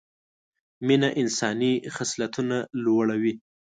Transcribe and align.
مینه 0.87 1.09
انساني 1.21 1.73
خصلتونه 1.95 2.57
لوړه 2.83 3.15
وي 3.21 3.33